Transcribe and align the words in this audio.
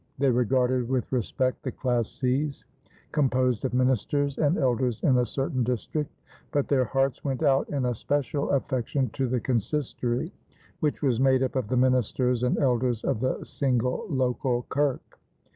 They 0.17 0.31
regarded 0.31 0.89
with 0.89 1.11
respect 1.11 1.61
the 1.61 1.71
classis, 1.71 2.65
composed 3.11 3.65
of 3.65 3.73
ministers 3.75 4.39
and 4.39 4.57
elders 4.57 4.99
in 5.03 5.19
a 5.19 5.25
certain 5.27 5.61
district; 5.63 6.09
but 6.51 6.67
their 6.67 6.85
hearts 6.85 7.23
went 7.23 7.43
out 7.43 7.69
in 7.69 7.85
a 7.85 7.93
special 7.93 8.49
affection 8.49 9.09
to 9.11 9.27
the 9.27 9.39
consistory, 9.39 10.31
which 10.79 11.03
was 11.03 11.19
made 11.19 11.43
up 11.43 11.55
of 11.55 11.67
the 11.67 11.77
ministers 11.77 12.41
and 12.41 12.57
elders 12.57 13.03
of 13.03 13.19
the 13.19 13.43
single 13.43 14.07
local 14.09 14.63
kerk. 14.69 15.19